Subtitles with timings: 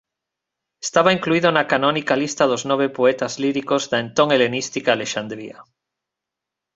[0.85, 5.57] Estaba incluído na canónica lista dos Nove poetas líricos da entón helenística Alexandría.